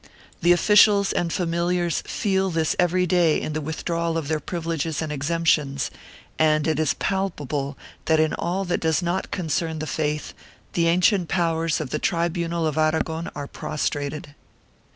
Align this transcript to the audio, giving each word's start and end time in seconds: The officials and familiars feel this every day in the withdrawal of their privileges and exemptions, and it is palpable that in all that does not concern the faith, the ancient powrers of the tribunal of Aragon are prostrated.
The 0.41 0.51
officials 0.51 1.13
and 1.13 1.31
familiars 1.31 2.01
feel 2.07 2.49
this 2.49 2.75
every 2.79 3.05
day 3.05 3.39
in 3.39 3.53
the 3.53 3.61
withdrawal 3.61 4.17
of 4.17 4.29
their 4.29 4.39
privileges 4.39 4.99
and 4.99 5.11
exemptions, 5.11 5.91
and 6.39 6.67
it 6.67 6.79
is 6.79 6.95
palpable 6.95 7.77
that 8.05 8.19
in 8.19 8.33
all 8.33 8.65
that 8.65 8.79
does 8.79 9.03
not 9.03 9.29
concern 9.29 9.77
the 9.77 9.85
faith, 9.85 10.33
the 10.73 10.87
ancient 10.87 11.29
powrers 11.29 11.79
of 11.79 11.91
the 11.91 11.99
tribunal 11.99 12.65
of 12.65 12.79
Aragon 12.79 13.29
are 13.35 13.45
prostrated. 13.45 14.33